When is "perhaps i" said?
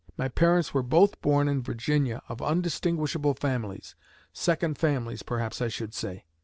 5.21-5.67